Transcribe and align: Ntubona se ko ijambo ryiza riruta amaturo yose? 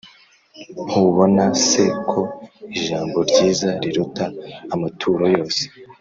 Ntubona 0.85 1.43
se 1.67 1.83
ko 2.09 2.19
ijambo 2.75 3.17
ryiza 3.29 3.69
riruta 3.81 4.25
amaturo 4.73 5.23
yose? 5.35 5.63